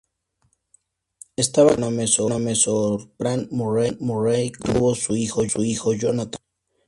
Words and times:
Estaba 1.35 1.75
casado 1.75 1.89
con 2.23 2.29
la 2.31 2.39
mezzosoprano 2.39 3.43
Ann 3.51 3.97
Murray 3.99 4.49
con 4.51 4.63
quien 4.63 4.75
tuvo 4.79 4.95
su 4.95 5.15
hijo 5.15 5.93
Jonathan. 5.93 6.41